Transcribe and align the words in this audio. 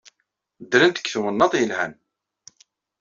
Ddrent 0.63 0.99
deg 1.01 1.07
twennaḍt 1.11 1.53
yelhan. 1.59 1.93